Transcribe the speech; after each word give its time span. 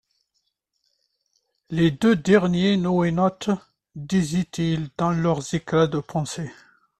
Les 1.69 1.91
deux 1.91 2.15
derniers 2.15 2.75
NoéNautes, 2.75 3.51
disaient-ils 3.93 4.89
dans 4.97 5.11
leurs 5.11 5.53
éclats 5.53 5.85
de 5.85 5.99
pensées. 5.99 6.51